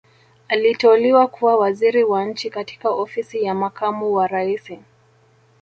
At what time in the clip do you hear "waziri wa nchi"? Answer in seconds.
1.55-2.49